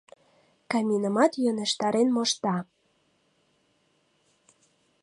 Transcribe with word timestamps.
Каминымат 0.71 1.33
йӧнештарен 1.43 2.07
мошта. 2.15 2.57